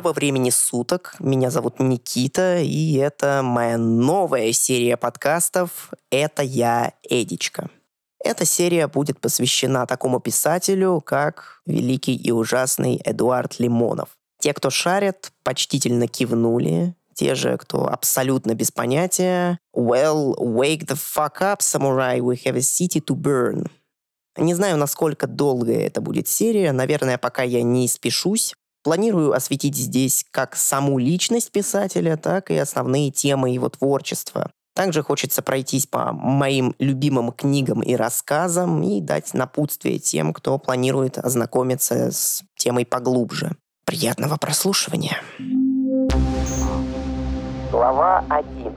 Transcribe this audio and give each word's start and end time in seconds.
Доброго 0.00 0.14
времени 0.14 0.48
суток. 0.48 1.14
Меня 1.18 1.50
зовут 1.50 1.78
Никита, 1.78 2.56
и 2.62 2.94
это 2.94 3.42
моя 3.44 3.76
новая 3.76 4.50
серия 4.52 4.96
подкастов 4.96 5.90
«Это 6.10 6.42
я, 6.42 6.94
Эдичка». 7.02 7.68
Эта 8.24 8.46
серия 8.46 8.88
будет 8.88 9.20
посвящена 9.20 9.84
такому 9.84 10.18
писателю, 10.18 11.02
как 11.04 11.60
великий 11.66 12.16
и 12.16 12.30
ужасный 12.30 12.98
Эдуард 13.04 13.58
Лимонов. 13.58 14.16
Те, 14.38 14.54
кто 14.54 14.70
шарят, 14.70 15.32
почтительно 15.42 16.08
кивнули. 16.08 16.94
Те 17.12 17.34
же, 17.34 17.58
кто 17.58 17.86
абсолютно 17.86 18.54
без 18.54 18.70
понятия, 18.70 19.58
well, 19.76 20.34
wake 20.38 20.86
the 20.86 20.96
fuck 20.96 21.42
up, 21.42 21.58
samurai, 21.60 22.20
we 22.20 22.42
have 22.46 22.56
a 22.56 22.62
city 22.62 23.04
to 23.04 23.14
burn. 23.14 23.70
Не 24.38 24.54
знаю, 24.54 24.78
насколько 24.78 25.26
долгая 25.26 25.86
это 25.86 26.00
будет 26.00 26.26
серия. 26.26 26.72
Наверное, 26.72 27.18
пока 27.18 27.42
я 27.42 27.62
не 27.62 27.86
спешусь. 27.86 28.54
Планирую 28.82 29.32
осветить 29.32 29.76
здесь 29.76 30.24
как 30.30 30.56
саму 30.56 30.98
личность 30.98 31.52
писателя, 31.52 32.16
так 32.16 32.50
и 32.50 32.56
основные 32.56 33.10
темы 33.10 33.50
его 33.50 33.68
творчества. 33.68 34.50
Также 34.74 35.02
хочется 35.02 35.42
пройтись 35.42 35.86
по 35.86 36.12
моим 36.12 36.74
любимым 36.78 37.32
книгам 37.32 37.82
и 37.82 37.94
рассказам 37.94 38.82
и 38.82 39.02
дать 39.02 39.34
напутствие 39.34 39.98
тем, 39.98 40.32
кто 40.32 40.56
планирует 40.58 41.18
ознакомиться 41.18 42.10
с 42.10 42.42
темой 42.56 42.86
поглубже. 42.86 43.56
Приятного 43.84 44.36
прослушивания. 44.36 45.18
Глава 47.70 48.24
1. 48.30 48.74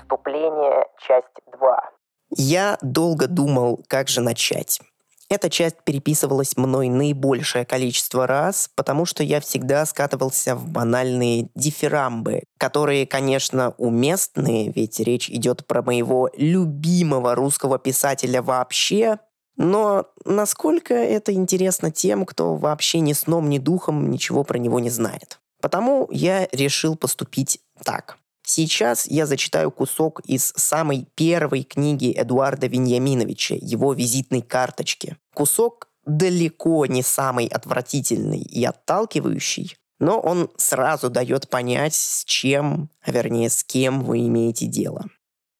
Вступление, 0.00 0.86
часть 1.08 1.26
2. 1.58 1.90
Я 2.36 2.78
долго 2.82 3.26
думал, 3.26 3.80
как 3.88 4.08
же 4.08 4.20
начать. 4.20 4.80
Эта 5.30 5.48
часть 5.48 5.76
переписывалась 5.84 6.56
мной 6.56 6.88
наибольшее 6.88 7.64
количество 7.64 8.26
раз, 8.26 8.68
потому 8.74 9.06
что 9.06 9.22
я 9.22 9.40
всегда 9.40 9.86
скатывался 9.86 10.56
в 10.56 10.66
банальные 10.66 11.50
дифирамбы, 11.54 12.42
которые, 12.58 13.06
конечно, 13.06 13.72
уместные, 13.78 14.72
ведь 14.72 14.98
речь 14.98 15.30
идет 15.30 15.64
про 15.68 15.82
моего 15.82 16.30
любимого 16.36 17.36
русского 17.36 17.78
писателя 17.78 18.42
вообще, 18.42 19.20
но 19.56 20.06
насколько 20.24 20.94
это 20.94 21.32
интересно 21.32 21.92
тем, 21.92 22.26
кто 22.26 22.56
вообще 22.56 22.98
ни 22.98 23.12
сном, 23.12 23.48
ни 23.48 23.58
духом 23.58 24.10
ничего 24.10 24.42
про 24.42 24.58
него 24.58 24.80
не 24.80 24.90
знает. 24.90 25.38
Потому 25.62 26.08
я 26.10 26.48
решил 26.50 26.96
поступить 26.96 27.60
так. 27.84 28.18
Сейчас 28.52 29.06
я 29.06 29.26
зачитаю 29.26 29.70
кусок 29.70 30.18
из 30.26 30.52
самой 30.56 31.06
первой 31.14 31.62
книги 31.62 32.12
Эдуарда 32.12 32.66
Веньяминовича, 32.66 33.54
его 33.54 33.92
визитной 33.92 34.42
карточки. 34.42 35.16
Кусок 35.34 35.86
далеко 36.04 36.84
не 36.86 37.04
самый 37.04 37.46
отвратительный 37.46 38.40
и 38.40 38.64
отталкивающий, 38.64 39.76
но 40.00 40.18
он 40.18 40.50
сразу 40.56 41.10
дает 41.10 41.48
понять, 41.48 41.94
с 41.94 42.24
чем, 42.24 42.90
а 43.02 43.12
вернее, 43.12 43.50
с 43.50 43.62
кем 43.62 44.02
вы 44.02 44.26
имеете 44.26 44.66
дело. 44.66 45.04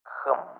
Хм. 0.03 0.59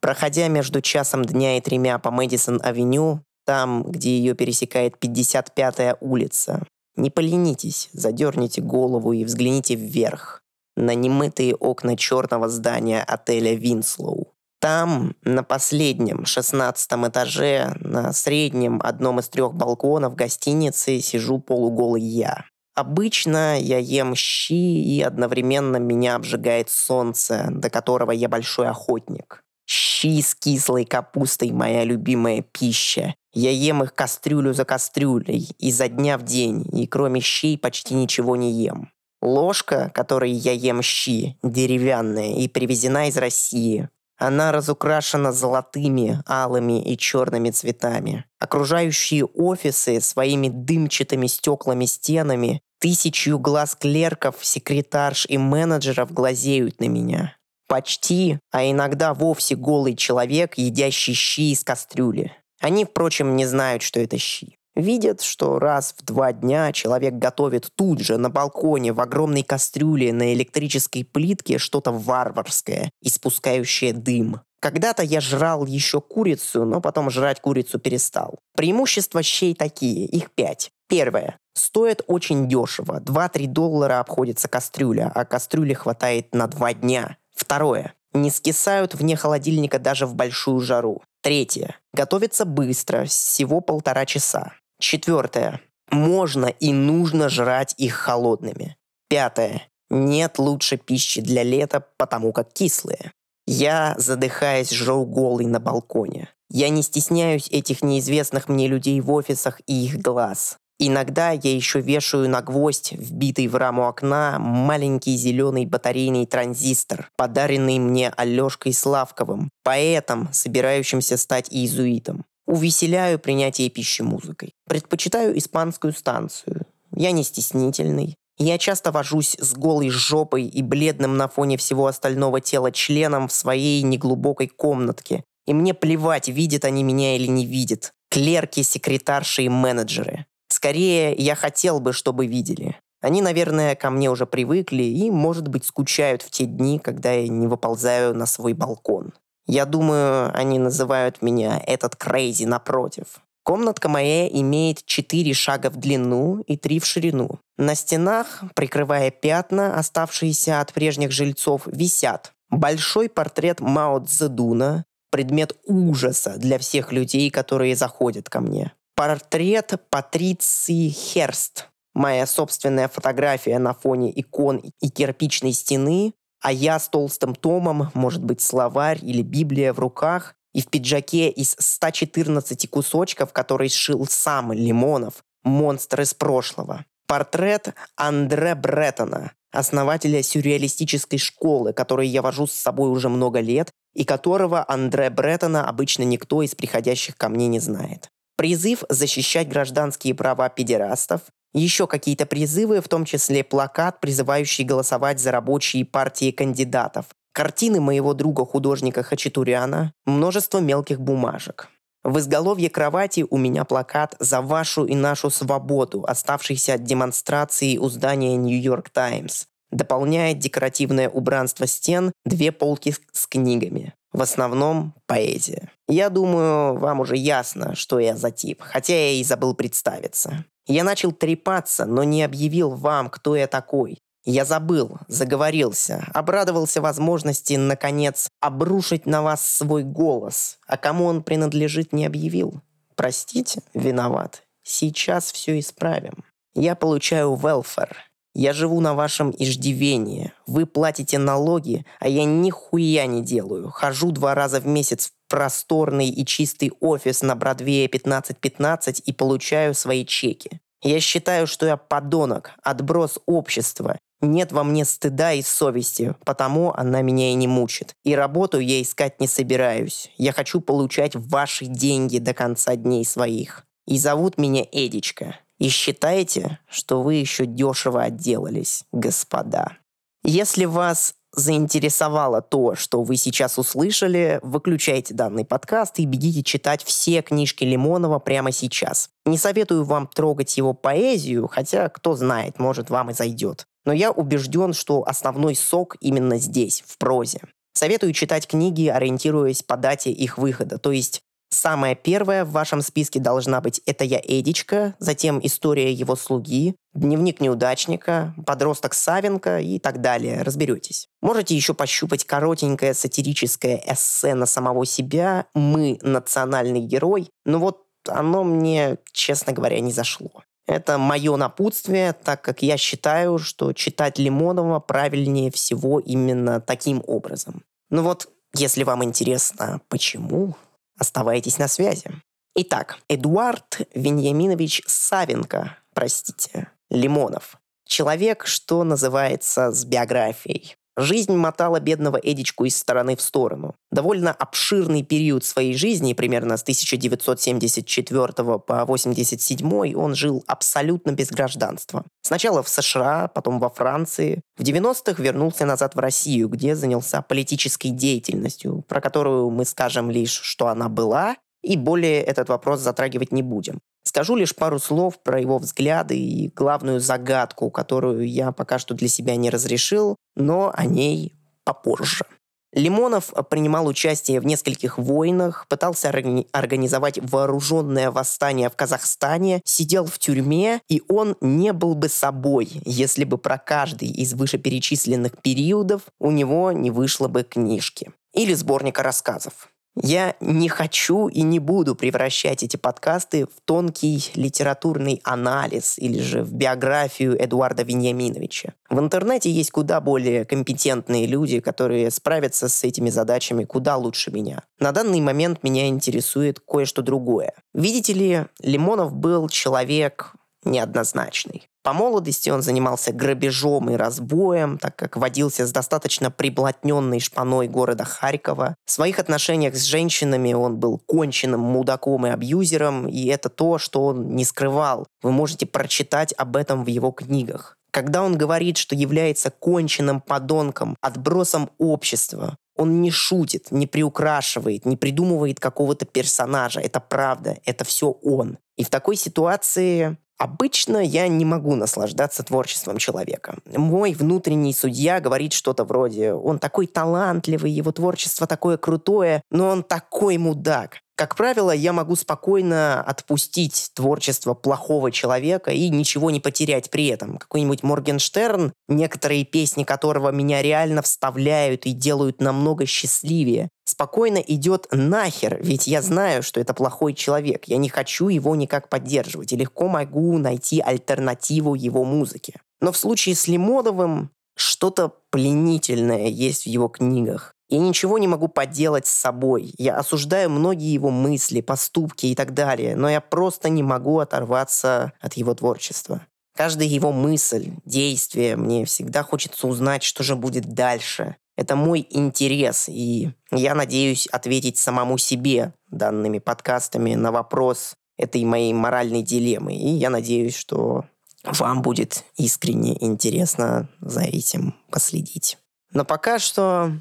Проходя 0.00 0.46
между 0.46 0.80
часом 0.80 1.24
дня 1.24 1.56
и 1.56 1.60
тремя 1.60 1.98
по 1.98 2.10
Мэдисон-авеню, 2.10 3.22
там, 3.44 3.82
где 3.82 4.16
ее 4.16 4.36
пересекает 4.36 5.04
55-я 5.04 5.96
улица, 5.98 6.64
не 6.94 7.10
поленитесь, 7.10 7.88
задерните 7.92 8.62
голову 8.62 9.12
и 9.12 9.24
взгляните 9.24 9.74
вверх 9.74 10.44
на 10.76 10.94
немытые 10.94 11.54
окна 11.54 11.96
черного 11.96 12.48
здания 12.48 13.02
отеля 13.02 13.54
Винслоу. 13.54 14.32
Там, 14.60 15.14
на 15.22 15.42
последнем, 15.42 16.24
шестнадцатом 16.24 17.06
этаже, 17.06 17.76
на 17.80 18.12
среднем 18.12 18.80
одном 18.82 19.20
из 19.20 19.28
трех 19.28 19.54
балконов 19.54 20.14
гостиницы 20.14 21.00
сижу 21.00 21.38
полуголый 21.38 22.02
я. 22.02 22.44
Обычно 22.74 23.58
я 23.58 23.78
ем 23.78 24.14
щи, 24.14 24.82
и 24.82 25.00
одновременно 25.00 25.78
меня 25.78 26.16
обжигает 26.16 26.68
солнце, 26.68 27.48
до 27.50 27.70
которого 27.70 28.10
я 28.10 28.28
большой 28.28 28.68
охотник. 28.68 29.42
Щи 29.66 30.20
с 30.20 30.34
кислой 30.34 30.84
капустой– 30.84 31.50
моя 31.52 31.84
любимая 31.84 32.42
пища. 32.42 33.14
Я 33.32 33.50
ем 33.50 33.82
их 33.82 33.94
кастрюлю 33.94 34.52
за 34.52 34.64
кастрюлей, 34.64 35.50
изо 35.58 35.88
дня 35.88 36.18
в 36.18 36.22
день, 36.22 36.66
и 36.72 36.86
кроме 36.86 37.20
щей 37.20 37.58
почти 37.58 37.94
ничего 37.94 38.36
не 38.36 38.52
ем. 38.52 38.90
Ложка, 39.26 39.90
которой 39.92 40.30
я 40.30 40.52
ем 40.52 40.82
щи, 40.82 41.36
деревянная 41.42 42.34
и 42.34 42.46
привезена 42.46 43.08
из 43.08 43.16
России. 43.16 43.88
Она 44.18 44.52
разукрашена 44.52 45.32
золотыми, 45.32 46.22
алыми 46.26 46.80
и 46.80 46.96
черными 46.96 47.50
цветами. 47.50 48.24
Окружающие 48.38 49.24
офисы 49.24 50.00
своими 50.00 50.48
дымчатыми 50.48 51.26
стеклами 51.26 51.86
стенами, 51.86 52.60
тысячью 52.78 53.40
глаз 53.40 53.74
клерков, 53.74 54.36
секретарш 54.42 55.26
и 55.28 55.38
менеджеров 55.38 56.12
глазеют 56.12 56.78
на 56.78 56.86
меня. 56.86 57.36
Почти, 57.66 58.38
а 58.52 58.64
иногда 58.64 59.12
вовсе 59.12 59.56
голый 59.56 59.96
человек, 59.96 60.56
едящий 60.56 61.14
щи 61.14 61.50
из 61.50 61.64
кастрюли. 61.64 62.32
Они, 62.60 62.84
впрочем, 62.84 63.34
не 63.34 63.44
знают, 63.44 63.82
что 63.82 63.98
это 63.98 64.18
щи. 64.18 64.55
Видят, 64.76 65.22
что 65.22 65.58
раз 65.58 65.94
в 65.96 66.04
два 66.04 66.34
дня 66.34 66.70
человек 66.70 67.14
готовит 67.14 67.70
тут 67.74 68.00
же 68.00 68.18
на 68.18 68.28
балконе 68.28 68.92
в 68.92 69.00
огромной 69.00 69.42
кастрюле 69.42 70.12
на 70.12 70.34
электрической 70.34 71.02
плитке 71.02 71.56
что-то 71.56 71.92
варварское, 71.92 72.90
испускающее 73.02 73.94
дым. 73.94 74.42
Когда-то 74.60 75.02
я 75.02 75.22
жрал 75.22 75.64
еще 75.64 76.02
курицу, 76.02 76.66
но 76.66 76.82
потом 76.82 77.08
жрать 77.08 77.40
курицу 77.40 77.78
перестал. 77.78 78.38
Преимущества 78.54 79.22
щей 79.22 79.54
такие, 79.54 80.06
их 80.06 80.30
пять. 80.32 80.70
Первое. 80.88 81.38
Стоит 81.54 82.02
очень 82.06 82.46
дешево. 82.46 83.00
2-3 83.00 83.46
доллара 83.46 84.00
обходится 84.00 84.46
кастрюля, 84.46 85.10
а 85.14 85.24
кастрюли 85.24 85.72
хватает 85.72 86.34
на 86.34 86.48
два 86.48 86.74
дня. 86.74 87.16
Второе. 87.34 87.94
Не 88.12 88.30
скисают 88.30 88.94
вне 88.94 89.16
холодильника 89.16 89.78
даже 89.78 90.06
в 90.06 90.14
большую 90.14 90.60
жару. 90.60 91.02
Третье. 91.22 91.76
Готовится 91.94 92.44
быстро, 92.44 93.06
всего 93.06 93.60
полтора 93.62 94.04
часа. 94.04 94.52
Четвертое. 94.78 95.60
Можно 95.90 96.46
и 96.46 96.72
нужно 96.72 97.28
жрать 97.28 97.74
их 97.78 97.94
холодными. 97.94 98.76
Пятое. 99.08 99.68
Нет 99.88 100.38
лучше 100.38 100.76
пищи 100.76 101.20
для 101.20 101.42
лета, 101.42 101.84
потому 101.96 102.32
как 102.32 102.52
кислые. 102.52 103.12
Я, 103.46 103.94
задыхаясь, 103.96 104.70
жру 104.70 105.06
голый 105.06 105.46
на 105.46 105.60
балконе. 105.60 106.28
Я 106.50 106.68
не 106.68 106.82
стесняюсь 106.82 107.48
этих 107.48 107.82
неизвестных 107.82 108.48
мне 108.48 108.66
людей 108.66 109.00
в 109.00 109.10
офисах 109.12 109.60
и 109.66 109.84
их 109.84 109.98
глаз. 109.98 110.58
Иногда 110.78 111.30
я 111.30 111.54
еще 111.54 111.80
вешаю 111.80 112.28
на 112.28 112.42
гвоздь, 112.42 112.92
вбитый 112.92 113.48
в 113.48 113.54
раму 113.56 113.86
окна, 113.86 114.38
маленький 114.38 115.16
зеленый 115.16 115.64
батарейный 115.64 116.26
транзистор, 116.26 117.10
подаренный 117.16 117.78
мне 117.78 118.10
Алешкой 118.10 118.74
Славковым, 118.74 119.48
поэтом, 119.64 120.28
собирающимся 120.32 121.16
стать 121.16 121.48
иезуитом. 121.50 122.26
Увеселяю 122.46 123.18
принятие 123.18 123.68
пищи 123.70 124.02
музыкой. 124.02 124.54
Предпочитаю 124.68 125.36
испанскую 125.36 125.92
станцию. 125.92 126.66
Я 126.94 127.10
не 127.10 127.24
стеснительный. 127.24 128.16
Я 128.38 128.58
часто 128.58 128.92
вожусь 128.92 129.36
с 129.38 129.54
голой 129.54 129.88
жопой 129.90 130.44
и 130.44 130.62
бледным 130.62 131.16
на 131.16 131.26
фоне 131.26 131.56
всего 131.56 131.86
остального 131.86 132.40
тела 132.40 132.70
членом 132.70 133.28
в 133.28 133.32
своей 133.32 133.82
неглубокой 133.82 134.48
комнатке. 134.48 135.24
И 135.46 135.54
мне 135.54 135.74
плевать, 135.74 136.28
видят 136.28 136.64
они 136.64 136.82
меня 136.82 137.16
или 137.16 137.26
не 137.26 137.46
видят. 137.46 137.92
Клерки, 138.10 138.62
секретарши 138.62 139.44
и 139.44 139.48
менеджеры. 139.48 140.26
Скорее, 140.48 141.14
я 141.14 141.34
хотел 141.34 141.80
бы, 141.80 141.92
чтобы 141.92 142.26
видели. 142.26 142.76
Они, 143.00 143.22
наверное, 143.22 143.74
ко 143.74 143.90
мне 143.90 144.10
уже 144.10 144.26
привыкли 144.26 144.82
и, 144.82 145.10
может 145.10 145.48
быть, 145.48 145.64
скучают 145.64 146.22
в 146.22 146.30
те 146.30 146.44
дни, 146.44 146.78
когда 146.78 147.12
я 147.12 147.28
не 147.28 147.46
выползаю 147.46 148.14
на 148.14 148.26
свой 148.26 148.52
балкон. 148.52 149.12
Я 149.46 149.64
думаю, 149.64 150.36
они 150.36 150.58
называют 150.58 151.22
меня 151.22 151.62
этот 151.66 151.96
крейзи 151.96 152.44
напротив. 152.44 153.20
Комнатка 153.44 153.88
моя 153.88 154.26
имеет 154.26 154.84
четыре 154.84 155.32
шага 155.32 155.70
в 155.70 155.76
длину 155.76 156.40
и 156.48 156.56
три 156.56 156.80
в 156.80 156.84
ширину. 156.84 157.38
На 157.56 157.76
стенах, 157.76 158.42
прикрывая 158.56 159.12
пятна, 159.12 159.78
оставшиеся 159.78 160.60
от 160.60 160.72
прежних 160.72 161.12
жильцов, 161.12 161.62
висят 161.66 162.32
большой 162.50 163.08
портрет 163.08 163.60
Мао 163.60 164.00
Цзэдуна, 164.00 164.84
предмет 165.10 165.56
ужаса 165.64 166.34
для 166.38 166.58
всех 166.58 166.92
людей, 166.92 167.30
которые 167.30 167.76
заходят 167.76 168.28
ко 168.28 168.40
мне. 168.40 168.72
Портрет 168.96 169.74
Патриции 169.90 170.88
Херст, 170.88 171.68
моя 171.94 172.26
собственная 172.26 172.88
фотография 172.88 173.58
на 173.58 173.74
фоне 173.74 174.12
икон 174.18 174.60
и 174.80 174.88
кирпичной 174.88 175.52
стены, 175.52 176.14
а 176.40 176.52
я 176.52 176.78
с 176.78 176.88
толстым 176.88 177.34
томом, 177.34 177.90
может 177.94 178.22
быть, 178.22 178.40
словарь 178.40 178.98
или 179.02 179.22
Библия 179.22 179.72
в 179.72 179.78
руках, 179.78 180.34
и 180.52 180.62
в 180.62 180.68
пиджаке 180.68 181.28
из 181.28 181.54
114 181.58 182.70
кусочков, 182.70 183.32
который 183.32 183.68
сшил 183.68 184.06
сам 184.08 184.52
Лимонов, 184.52 185.22
монстр 185.44 186.00
из 186.00 186.14
прошлого. 186.14 186.86
Портрет 187.06 187.74
Андре 187.96 188.54
Бреттона, 188.54 189.32
основателя 189.52 190.22
сюрреалистической 190.22 191.18
школы, 191.18 191.72
которой 191.72 192.08
я 192.08 192.22
вожу 192.22 192.46
с 192.46 192.52
собой 192.52 192.90
уже 192.90 193.08
много 193.08 193.40
лет, 193.40 193.70
и 193.94 194.04
которого 194.04 194.64
Андре 194.66 195.10
Бреттона 195.10 195.68
обычно 195.68 196.02
никто 196.02 196.42
из 196.42 196.54
приходящих 196.54 197.16
ко 197.16 197.28
мне 197.28 197.48
не 197.48 197.60
знает. 197.60 198.10
Призыв 198.36 198.84
защищать 198.88 199.48
гражданские 199.48 200.14
права 200.14 200.48
педерастов 200.48 201.22
Еще 201.56 201.86
какие-то 201.86 202.26
призывы, 202.26 202.82
в 202.82 202.88
том 202.88 203.06
числе 203.06 203.42
плакат, 203.42 203.98
призывающий 203.98 204.62
голосовать 204.62 205.18
за 205.18 205.32
рабочие 205.32 205.86
партии 205.86 206.30
кандидатов. 206.30 207.06
Картины 207.32 207.80
моего 207.80 208.12
друга-художника 208.12 209.02
Хачатуряна, 209.02 209.94
множество 210.04 210.58
мелких 210.58 211.00
бумажек. 211.00 211.68
В 212.04 212.18
изголовье 212.18 212.68
кровати 212.68 213.24
у 213.30 213.38
меня 213.38 213.64
плакат 213.64 214.16
«За 214.20 214.42
вашу 214.42 214.84
и 214.84 214.94
нашу 214.94 215.30
свободу», 215.30 216.04
оставшийся 216.06 216.74
от 216.74 216.84
демонстрации 216.84 217.78
у 217.78 217.88
здания 217.88 218.36
«Нью-Йорк 218.36 218.90
Таймс». 218.90 219.46
Дополняет 219.70 220.38
декоративное 220.38 221.08
убранство 221.08 221.66
стен 221.66 222.12
две 222.26 222.52
полки 222.52 222.94
с 223.12 223.26
книгами. 223.26 223.94
В 224.12 224.20
основном 224.20 224.92
поэзия. 225.06 225.70
Я 225.88 226.10
думаю, 226.10 226.76
вам 226.76 227.00
уже 227.00 227.16
ясно, 227.16 227.74
что 227.74 227.98
я 227.98 228.14
за 228.14 228.30
тип, 228.30 228.60
хотя 228.60 228.92
я 228.94 229.12
и 229.12 229.24
забыл 229.24 229.54
представиться. 229.54 230.44
Я 230.66 230.84
начал 230.84 231.12
трепаться, 231.12 231.86
но 231.86 232.04
не 232.04 232.22
объявил 232.22 232.70
вам, 232.70 233.08
кто 233.08 233.36
я 233.36 233.46
такой. 233.46 233.98
Я 234.24 234.44
забыл, 234.44 234.98
заговорился, 235.06 236.08
обрадовался 236.12 236.80
возможности, 236.80 237.54
наконец, 237.54 238.28
обрушить 238.40 239.06
на 239.06 239.22
вас 239.22 239.46
свой 239.46 239.84
голос, 239.84 240.58
а 240.66 240.76
кому 240.76 241.04
он 241.04 241.22
принадлежит, 241.22 241.92
не 241.92 242.04
объявил. 242.04 242.60
Простите, 242.96 243.62
виноват. 243.72 244.42
Сейчас 244.64 245.30
все 245.30 245.60
исправим. 245.60 246.24
Я 246.54 246.74
получаю 246.74 247.36
велфер. 247.36 247.96
Я 248.38 248.52
живу 248.52 248.82
на 248.82 248.94
вашем 248.94 249.34
иждивении. 249.38 250.30
Вы 250.46 250.66
платите 250.66 251.16
налоги, 251.16 251.86
а 251.98 252.06
я 252.06 252.26
нихуя 252.26 253.06
не 253.06 253.22
делаю. 253.22 253.70
Хожу 253.70 254.12
два 254.12 254.34
раза 254.34 254.60
в 254.60 254.66
месяц 254.66 255.06
в 255.06 255.30
просторный 255.30 256.10
и 256.10 256.26
чистый 256.26 256.70
офис 256.80 257.22
на 257.22 257.34
Бродвее 257.34 257.86
1515 257.86 259.02
и 259.06 259.12
получаю 259.14 259.72
свои 259.74 260.04
чеки. 260.04 260.60
Я 260.82 261.00
считаю, 261.00 261.46
что 261.46 261.64
я 261.64 261.78
подонок, 261.78 262.50
отброс 262.62 263.18
общества, 263.24 263.96
нет 264.20 264.52
во 264.52 264.64
мне 264.64 264.84
стыда 264.84 265.32
и 265.32 265.40
совести, 265.40 266.14
потому 266.26 266.74
она 266.76 267.00
меня 267.00 267.30
и 267.30 267.34
не 267.34 267.48
мучит. 267.48 267.94
И 268.04 268.14
работу 268.14 268.60
я 268.60 268.82
искать 268.82 269.18
не 269.18 269.28
собираюсь. 269.28 270.10
Я 270.18 270.32
хочу 270.32 270.60
получать 270.60 271.14
ваши 271.14 271.64
деньги 271.64 272.18
до 272.18 272.34
конца 272.34 272.76
дней 272.76 273.06
своих. 273.06 273.64
И 273.86 273.96
зовут 273.96 274.36
меня 274.36 274.62
Эдичка. 274.72 275.36
И 275.58 275.68
считайте, 275.68 276.58
что 276.68 277.02
вы 277.02 277.14
еще 277.14 277.46
дешево 277.46 278.02
отделались, 278.02 278.84
господа. 278.92 279.78
Если 280.22 280.64
вас 280.64 281.14
заинтересовало 281.32 282.42
то, 282.42 282.74
что 282.74 283.02
вы 283.02 283.16
сейчас 283.16 283.58
услышали, 283.58 284.40
выключайте 284.42 285.14
данный 285.14 285.44
подкаст 285.44 285.98
и 285.98 286.06
бегите 286.06 286.42
читать 286.42 286.82
все 286.82 287.22
книжки 287.22 287.64
Лимонова 287.64 288.18
прямо 288.18 288.52
сейчас. 288.52 289.10
Не 289.24 289.38
советую 289.38 289.84
вам 289.84 290.08
трогать 290.08 290.56
его 290.56 290.72
поэзию, 290.72 291.46
хотя, 291.46 291.88
кто 291.88 292.16
знает, 292.16 292.58
может, 292.58 292.90
вам 292.90 293.10
и 293.10 293.14
зайдет. 293.14 293.66
Но 293.84 293.92
я 293.92 294.10
убежден, 294.10 294.72
что 294.72 295.06
основной 295.06 295.54
сок 295.54 295.96
именно 296.00 296.38
здесь, 296.38 296.82
в 296.86 296.98
прозе. 296.98 297.40
Советую 297.74 298.14
читать 298.14 298.46
книги, 298.46 298.88
ориентируясь 298.88 299.62
по 299.62 299.76
дате 299.76 300.10
их 300.10 300.38
выхода. 300.38 300.78
То 300.78 300.92
есть 300.92 301.20
самая 301.50 301.94
первая 301.94 302.44
в 302.44 302.50
вашем 302.50 302.82
списке 302.82 303.20
должна 303.20 303.60
быть 303.60 303.80
«Это 303.86 304.04
я 304.04 304.20
Эдичка», 304.22 304.94
затем 304.98 305.40
«История 305.42 305.92
его 305.92 306.16
слуги», 306.16 306.76
«Дневник 306.94 307.40
неудачника», 307.40 308.34
«Подросток 308.46 308.94
Савенко» 308.94 309.60
и 309.60 309.78
так 309.78 310.00
далее. 310.00 310.42
Разберетесь. 310.42 311.08
Можете 311.20 311.54
еще 311.54 311.74
пощупать 311.74 312.24
коротенькое 312.24 312.94
сатирическое 312.94 313.82
эссе 313.86 314.34
на 314.34 314.46
самого 314.46 314.86
себя 314.86 315.46
«Мы– 315.54 315.98
национальный 316.02 316.80
герой», 316.80 317.30
но 317.44 317.58
вот 317.58 317.82
оно 318.08 318.44
мне, 318.44 318.98
честно 319.12 319.52
говоря, 319.52 319.80
не 319.80 319.92
зашло. 319.92 320.30
Это 320.66 320.98
мое 320.98 321.36
напутствие, 321.36 322.12
так 322.12 322.42
как 322.42 322.62
я 322.62 322.76
считаю, 322.76 323.38
что 323.38 323.72
читать 323.72 324.18
Лимонова 324.18 324.80
правильнее 324.80 325.50
всего 325.52 326.00
именно 326.00 326.60
таким 326.60 327.02
образом. 327.06 327.62
Ну 327.88 328.02
вот, 328.02 328.28
если 328.54 328.82
вам 328.82 329.04
интересно, 329.04 329.80
почему, 329.88 330.56
оставайтесь 330.98 331.58
на 331.58 331.68
связи. 331.68 332.10
Итак, 332.54 332.98
Эдуард 333.08 333.80
Веньяминович 333.94 334.82
Савенко, 334.86 335.76
простите, 335.94 336.70
Лимонов. 336.90 337.56
Человек, 337.86 338.46
что 338.46 338.82
называется, 338.82 339.72
с 339.72 339.84
биографией. 339.84 340.76
Жизнь 340.98 341.34
мотала 341.34 341.78
бедного 341.78 342.16
Эдичку 342.16 342.64
из 342.64 342.74
стороны 342.76 343.16
в 343.16 343.20
сторону. 343.20 343.74
Довольно 343.90 344.32
обширный 344.32 345.02
период 345.02 345.44
своей 345.44 345.74
жизни, 345.74 346.14
примерно 346.14 346.56
с 346.56 346.62
1974 346.62 348.32
по 348.58 348.84
87 348.86 349.94
он 349.94 350.14
жил 350.14 350.42
абсолютно 350.46 351.10
без 351.12 351.28
гражданства. 351.28 352.04
Сначала 352.22 352.62
в 352.62 352.70
США, 352.70 353.28
потом 353.28 353.58
во 353.58 353.68
Франции. 353.68 354.40
В 354.56 354.62
90-х 354.62 355.22
вернулся 355.22 355.66
назад 355.66 355.94
в 355.94 355.98
Россию, 355.98 356.48
где 356.48 356.74
занялся 356.74 357.20
политической 357.20 357.90
деятельностью, 357.90 358.82
про 358.88 359.02
которую 359.02 359.50
мы 359.50 359.66
скажем 359.66 360.10
лишь, 360.10 360.40
что 360.40 360.68
она 360.68 360.88
была, 360.88 361.36
и 361.62 361.76
более 361.76 362.22
этот 362.22 362.48
вопрос 362.48 362.80
затрагивать 362.80 363.32
не 363.32 363.42
будем. 363.42 363.80
Скажу 364.16 364.34
лишь 364.34 364.56
пару 364.56 364.78
слов 364.78 365.18
про 365.22 365.38
его 365.38 365.58
взгляды 365.58 366.18
и 366.18 366.48
главную 366.48 367.00
загадку, 367.00 367.70
которую 367.70 368.26
я 368.26 368.50
пока 368.50 368.78
что 368.78 368.94
для 368.94 369.08
себя 369.08 369.36
не 369.36 369.50
разрешил, 369.50 370.16
но 370.34 370.72
о 370.74 370.86
ней 370.86 371.34
попозже. 371.64 372.24
Лимонов 372.72 373.34
принимал 373.50 373.86
участие 373.86 374.40
в 374.40 374.46
нескольких 374.46 374.96
войнах, 374.96 375.66
пытался 375.68 376.08
организовать 376.08 377.18
вооруженное 377.20 378.10
восстание 378.10 378.70
в 378.70 378.74
Казахстане, 378.74 379.60
сидел 379.66 380.06
в 380.06 380.18
тюрьме, 380.18 380.80
и 380.88 381.02
он 381.08 381.36
не 381.42 381.74
был 381.74 381.94
бы 381.94 382.08
собой, 382.08 382.70
если 382.86 383.24
бы 383.24 383.36
про 383.36 383.58
каждый 383.58 384.08
из 384.08 384.32
вышеперечисленных 384.32 385.42
периодов 385.42 386.00
у 386.18 386.30
него 386.30 386.72
не 386.72 386.90
вышло 386.90 387.28
бы 387.28 387.42
книжки 387.42 388.12
или 388.32 388.54
сборника 388.54 389.02
рассказов. 389.02 389.68
Я 390.02 390.36
не 390.40 390.68
хочу 390.68 391.28
и 391.28 391.42
не 391.42 391.58
буду 391.58 391.94
превращать 391.94 392.62
эти 392.62 392.76
подкасты 392.76 393.46
в 393.46 393.60
тонкий 393.64 394.30
литературный 394.34 395.20
анализ 395.24 395.98
или 395.98 396.20
же 396.20 396.42
в 396.42 396.52
биографию 396.52 397.36
Эдуарда 397.42 397.82
Веньяминовича. 397.82 398.74
В 398.90 398.98
интернете 398.98 399.50
есть 399.50 399.70
куда 399.70 400.00
более 400.00 400.44
компетентные 400.44 401.26
люди, 401.26 401.60
которые 401.60 402.10
справятся 402.10 402.68
с 402.68 402.84
этими 402.84 403.08
задачами 403.08 403.64
куда 403.64 403.96
лучше 403.96 404.30
меня. 404.30 404.62
На 404.78 404.92
данный 404.92 405.20
момент 405.20 405.62
меня 405.62 405.88
интересует 405.88 406.60
кое-что 406.60 407.02
другое. 407.02 407.54
Видите 407.72 408.12
ли, 408.12 408.44
Лимонов 408.60 409.14
был 409.14 409.48
человек 409.48 410.34
неоднозначный. 410.64 411.68
По 411.86 411.92
молодости 411.92 412.50
он 412.50 412.62
занимался 412.62 413.12
грабежом 413.12 413.90
и 413.90 413.94
разбоем, 413.94 414.76
так 414.76 414.96
как 414.96 415.16
водился 415.16 415.64
с 415.64 415.70
достаточно 415.70 416.32
приблотненной 416.32 417.20
шпаной 417.20 417.68
города 417.68 418.02
Харькова. 418.02 418.74
В 418.84 418.90
своих 418.90 419.20
отношениях 419.20 419.76
с 419.76 419.84
женщинами 419.84 420.52
он 420.52 420.78
был 420.78 420.98
конченным 421.06 421.60
мудаком 421.60 422.26
и 422.26 422.30
абьюзером, 422.30 423.06
и 423.06 423.26
это 423.26 423.50
то, 423.50 423.78
что 423.78 424.04
он 424.04 424.34
не 424.34 424.44
скрывал. 424.44 425.06
Вы 425.22 425.30
можете 425.30 425.64
прочитать 425.64 426.34
об 426.36 426.56
этом 426.56 426.82
в 426.82 426.88
его 426.88 427.12
книгах. 427.12 427.76
Когда 427.92 428.24
он 428.24 428.36
говорит, 428.36 428.78
что 428.78 428.96
является 428.96 429.52
конченным 429.52 430.20
подонком, 430.20 430.96
отбросом 431.00 431.70
общества, 431.78 432.56
он 432.74 433.00
не 433.00 433.12
шутит, 433.12 433.70
не 433.70 433.86
приукрашивает, 433.86 434.86
не 434.86 434.96
придумывает 434.96 435.60
какого-то 435.60 436.04
персонажа. 436.04 436.80
Это 436.80 436.98
правда, 436.98 437.58
это 437.64 437.84
все 437.84 438.10
он. 438.10 438.58
И 438.76 438.82
в 438.82 438.90
такой 438.90 439.14
ситуации 439.14 440.18
Обычно 440.38 440.98
я 440.98 441.28
не 441.28 441.44
могу 441.44 441.74
наслаждаться 441.76 442.42
творчеством 442.42 442.98
человека. 442.98 443.56
Мой 443.74 444.12
внутренний 444.12 444.74
судья 444.74 445.20
говорит 445.20 445.54
что-то 445.54 445.84
вроде 445.84 446.34
«Он 446.34 446.58
такой 446.58 446.86
талантливый, 446.86 447.70
его 447.70 447.90
творчество 447.90 448.46
такое 448.46 448.76
крутое, 448.76 449.42
но 449.50 449.68
он 449.68 449.82
такой 449.82 450.36
мудак». 450.36 450.98
Как 451.16 451.34
правило, 451.34 451.70
я 451.70 451.94
могу 451.94 452.14
спокойно 452.14 453.00
отпустить 453.00 453.90
творчество 453.94 454.52
плохого 454.52 455.10
человека 455.10 455.70
и 455.70 455.88
ничего 455.88 456.30
не 456.30 456.40
потерять 456.40 456.90
при 456.90 457.06
этом. 457.06 457.38
Какой-нибудь 457.38 457.82
Моргенштерн, 457.82 458.74
некоторые 458.88 459.46
песни 459.46 459.84
которого 459.84 460.30
меня 460.30 460.60
реально 460.60 461.00
вставляют 461.00 461.86
и 461.86 461.92
делают 461.92 462.42
намного 462.42 462.84
счастливее, 462.84 463.70
спокойно 463.84 464.36
идет 464.36 464.88
нахер, 464.90 465.58
ведь 465.62 465.86
я 465.86 466.02
знаю, 466.02 466.42
что 466.42 466.60
это 466.60 466.74
плохой 466.74 467.14
человек. 467.14 467.64
Я 467.64 467.78
не 467.78 467.88
хочу 467.88 468.28
его 468.28 468.54
никак 468.54 468.90
поддерживать 468.90 469.54
и 469.54 469.56
легко 469.56 469.88
могу 469.88 470.36
найти 470.36 470.80
альтернативу 470.80 471.74
его 471.74 472.04
музыке. 472.04 472.60
Но 472.82 472.92
в 472.92 472.98
случае 472.98 473.36
с 473.36 473.48
Лимоновым 473.48 474.32
что-то 474.54 475.14
пленительное 475.30 476.26
есть 476.26 476.64
в 476.64 476.66
его 476.66 476.88
книгах. 476.88 477.55
Я 477.68 477.78
ничего 477.78 478.18
не 478.18 478.28
могу 478.28 478.48
поделать 478.48 479.06
с 479.06 479.12
собой. 479.12 479.74
Я 479.76 479.96
осуждаю 479.96 480.50
многие 480.50 480.92
его 480.92 481.10
мысли, 481.10 481.60
поступки 481.60 482.26
и 482.26 482.34
так 482.34 482.54
далее, 482.54 482.94
но 482.94 483.08
я 483.08 483.20
просто 483.20 483.68
не 483.68 483.82
могу 483.82 484.20
оторваться 484.20 485.12
от 485.20 485.34
его 485.34 485.54
творчества. 485.54 486.26
Каждая 486.54 486.88
его 486.88 487.12
мысль, 487.12 487.72
действие, 487.84 488.56
мне 488.56 488.84
всегда 488.84 489.22
хочется 489.22 489.66
узнать, 489.66 490.02
что 490.02 490.22
же 490.22 490.36
будет 490.36 490.72
дальше. 490.72 491.36
Это 491.56 491.74
мой 491.74 492.06
интерес, 492.08 492.88
и 492.88 493.32
я 493.50 493.74
надеюсь 493.74 494.26
ответить 494.26 494.78
самому 494.78 495.18
себе 495.18 495.74
данными 495.90 496.38
подкастами 496.38 497.14
на 497.14 497.32
вопрос 497.32 497.94
этой 498.16 498.44
моей 498.44 498.72
моральной 498.72 499.22
дилеммы. 499.22 499.74
И 499.74 499.88
я 499.88 500.08
надеюсь, 500.08 500.56
что 500.56 501.04
вам 501.44 501.82
будет 501.82 502.24
искренне 502.36 503.02
интересно 503.04 503.88
за 504.00 504.22
этим 504.22 504.74
последить. 504.90 505.58
Но 505.92 506.04
пока 506.04 506.38
что 506.38 506.92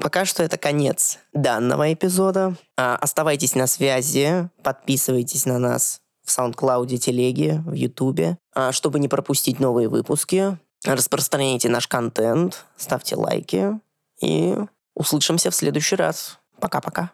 Пока 0.00 0.24
что 0.24 0.42
это 0.42 0.56
конец 0.56 1.18
данного 1.32 1.92
эпизода. 1.92 2.56
А, 2.76 2.96
оставайтесь 2.96 3.54
на 3.54 3.66
связи, 3.66 4.48
подписывайтесь 4.62 5.44
на 5.44 5.58
нас 5.58 6.00
в 6.24 6.36
SoundCloud, 6.36 6.96
телеге, 6.96 7.62
в 7.66 7.74
YouTube, 7.74 8.38
а, 8.54 8.72
чтобы 8.72 8.98
не 8.98 9.08
пропустить 9.08 9.60
новые 9.60 9.88
выпуски. 9.88 10.56
Распространяйте 10.84 11.68
наш 11.68 11.86
контент, 11.86 12.64
ставьте 12.76 13.16
лайки 13.16 13.78
и 14.22 14.56
услышимся 14.94 15.50
в 15.50 15.54
следующий 15.54 15.96
раз. 15.96 16.38
Пока-пока. 16.60 17.12